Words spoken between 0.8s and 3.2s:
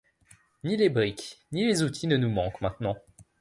briques, ni les outils ne nous manquent maintenant